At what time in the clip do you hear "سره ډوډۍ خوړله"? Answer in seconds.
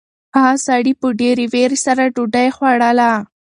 1.85-3.11